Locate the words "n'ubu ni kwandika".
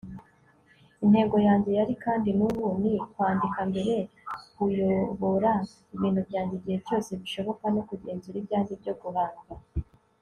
2.37-3.59